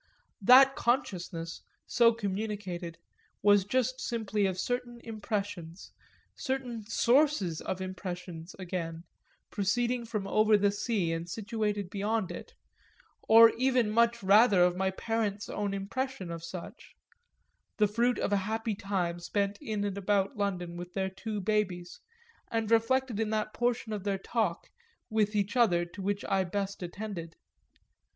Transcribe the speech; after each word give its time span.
That 0.41 0.75
consciousness, 0.75 1.61
so 1.85 2.11
communicated, 2.11 2.97
was 3.43 3.65
just 3.65 4.01
simply 4.01 4.47
of 4.47 4.57
certain 4.57 4.99
impressions, 5.01 5.91
certain 6.35 6.83
sources 6.87 7.61
of 7.61 7.81
impression 7.81 8.47
again, 8.57 9.03
proceeding 9.51 10.05
from 10.05 10.25
over 10.25 10.57
the 10.57 10.71
sea 10.71 11.13
and 11.13 11.29
situated 11.29 11.91
beyond 11.91 12.31
it 12.31 12.55
or 13.21 13.51
even 13.51 13.91
much 13.91 14.23
rather 14.23 14.63
of 14.63 14.75
my 14.75 14.89
parents' 14.89 15.47
own 15.47 15.71
impression 15.71 16.31
of 16.31 16.43
such, 16.43 16.95
the 17.77 17.85
fruit 17.87 18.17
of 18.17 18.33
a 18.33 18.37
happy 18.49 18.73
time 18.73 19.19
spent 19.19 19.59
in 19.61 19.83
and 19.83 19.99
about 19.99 20.35
London 20.35 20.77
with 20.77 20.93
their 20.95 21.11
two 21.11 21.39
babies 21.39 21.99
and 22.49 22.71
reflected 22.71 23.19
in 23.19 23.29
that 23.29 23.53
portion 23.53 23.93
of 23.93 24.03
their 24.03 24.17
talk 24.17 24.67
with 25.11 25.35
each 25.35 25.55
other 25.55 25.85
to 25.85 26.01
which 26.01 26.25
I 26.25 26.43
best 26.43 26.81
attended. 26.81 27.35